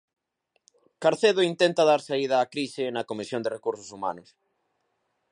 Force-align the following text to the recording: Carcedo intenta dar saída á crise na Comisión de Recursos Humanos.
Carcedo 1.03 1.41
intenta 1.51 1.83
dar 1.89 2.01
saída 2.07 2.43
á 2.43 2.45
crise 2.53 2.83
na 2.95 3.07
Comisión 3.09 3.41
de 3.43 3.53
Recursos 3.57 3.89
Humanos. 3.95 4.29